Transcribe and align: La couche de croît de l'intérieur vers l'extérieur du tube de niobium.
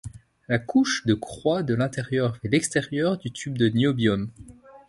La 0.47 0.57
couche 0.57 1.05
de 1.05 1.13
croît 1.13 1.61
de 1.61 1.75
l'intérieur 1.75 2.31
vers 2.41 2.51
l'extérieur 2.53 3.19
du 3.19 3.29
tube 3.29 3.55
de 3.59 3.69
niobium. 3.69 4.31